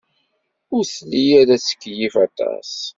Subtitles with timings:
[0.75, 2.71] Ur telli ara tettkeyyif aṭas.